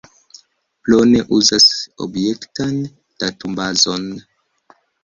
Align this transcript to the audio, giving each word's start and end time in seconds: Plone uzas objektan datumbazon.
Plone 0.87 1.21
uzas 1.37 1.67
objektan 2.07 2.75
datumbazon. 3.19 4.13